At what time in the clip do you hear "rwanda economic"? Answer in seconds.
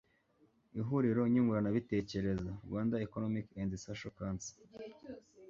2.65-3.45